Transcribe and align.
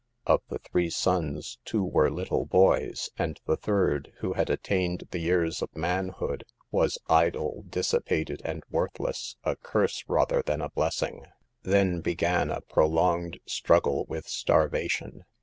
Of 0.25 0.41
the 0.49 0.57
three 0.57 0.89
sons, 0.89 1.59
two 1.63 1.83
were 1.83 2.09
little 2.09 2.47
boys, 2.47 3.11
and 3.19 3.39
the 3.45 3.55
third, 3.55 4.11
who 4.17 4.33
had 4.33 4.49
attained 4.49 5.03
the 5.11 5.19
years 5.19 5.61
of 5.61 5.75
manhood, 5.77 6.43
was 6.71 6.97
idle, 7.07 7.65
dissipated 7.69 8.41
and 8.43 8.63
worth 8.71 8.99
less, 8.99 9.35
a 9.43 9.55
curse 9.55 10.03
rather 10.07 10.41
than 10.41 10.59
a 10.59 10.69
blessing. 10.71 11.25
Then 11.61 11.99
be 12.01 12.15
gan 12.15 12.49
a 12.49 12.61
prolonged 12.61 13.41
struggle 13.45 14.05
with 14.09 14.27
starvation. 14.27 15.23